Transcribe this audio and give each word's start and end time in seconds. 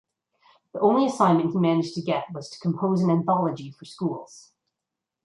The 0.73 0.79
only 0.79 1.05
assignment 1.05 1.51
he 1.51 1.59
managed 1.59 1.93
to 1.93 2.01
get 2.01 2.25
was 2.33 2.49
to 2.49 2.57
compose 2.59 3.03
an 3.03 3.11
anthology 3.11 3.69
for 3.69 3.85
schools. 3.85 4.51